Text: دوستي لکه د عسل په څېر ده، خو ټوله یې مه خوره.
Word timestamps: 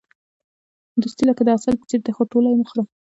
دوستي 1.01 1.23
لکه 1.29 1.41
د 1.43 1.49
عسل 1.55 1.75
په 1.79 1.85
څېر 1.89 2.01
ده، 2.05 2.11
خو 2.15 2.23
ټوله 2.31 2.47
یې 2.51 2.57
مه 2.59 2.65
خوره. 2.69 2.83